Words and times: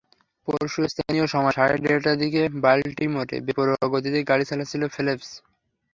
পরশু 0.47 0.79
স্থানীয় 0.93 1.25
সময় 1.27 1.53
রাত 1.59 1.71
দেড়টার 1.83 2.15
দিকে 2.21 2.41
বাল্টিমোরে 2.63 3.37
বেপরোয়া 3.45 3.85
গতিতে 3.93 4.19
গাড়ি 4.29 4.45
চালাচ্ছিলেন 4.49 4.89
ফেল্প্স। 4.95 5.29